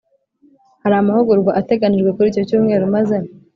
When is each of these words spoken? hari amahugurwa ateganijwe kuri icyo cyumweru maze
hari 0.83 0.95
amahugurwa 0.97 1.51
ateganijwe 1.59 2.09
kuri 2.15 2.27
icyo 2.31 2.43
cyumweru 2.49 2.85
maze 2.95 3.17